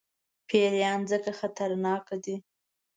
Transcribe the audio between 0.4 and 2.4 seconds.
پیران ځکه خطرناک دي.